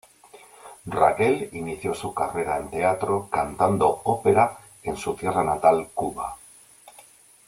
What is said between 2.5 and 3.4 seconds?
en teatro